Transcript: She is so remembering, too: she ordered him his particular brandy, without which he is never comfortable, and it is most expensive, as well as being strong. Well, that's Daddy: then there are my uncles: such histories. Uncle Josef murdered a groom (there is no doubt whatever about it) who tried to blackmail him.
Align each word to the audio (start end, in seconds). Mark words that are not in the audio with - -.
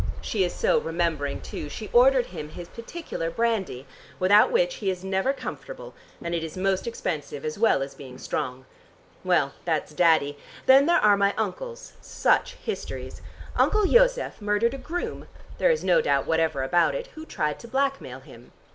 She 0.19 0.43
is 0.43 0.51
so 0.51 0.79
remembering, 0.79 1.41
too: 1.41 1.69
she 1.69 1.91
ordered 1.93 2.25
him 2.25 2.49
his 2.49 2.67
particular 2.67 3.29
brandy, 3.29 3.85
without 4.17 4.51
which 4.51 4.77
he 4.77 4.89
is 4.89 5.03
never 5.03 5.31
comfortable, 5.31 5.93
and 6.23 6.33
it 6.33 6.43
is 6.43 6.57
most 6.57 6.87
expensive, 6.87 7.45
as 7.45 7.59
well 7.59 7.83
as 7.83 7.93
being 7.93 8.17
strong. 8.17 8.65
Well, 9.23 9.53
that's 9.63 9.93
Daddy: 9.93 10.39
then 10.65 10.87
there 10.87 10.97
are 10.97 11.17
my 11.17 11.35
uncles: 11.37 11.93
such 12.01 12.55
histories. 12.55 13.21
Uncle 13.55 13.85
Josef 13.85 14.41
murdered 14.41 14.73
a 14.73 14.79
groom 14.79 15.27
(there 15.59 15.69
is 15.69 15.83
no 15.83 16.01
doubt 16.01 16.25
whatever 16.25 16.63
about 16.63 16.95
it) 16.95 17.09
who 17.13 17.23
tried 17.23 17.59
to 17.59 17.67
blackmail 17.67 18.21
him. 18.21 18.53